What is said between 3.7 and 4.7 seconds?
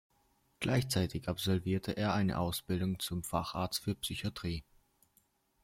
für Psychiatrie.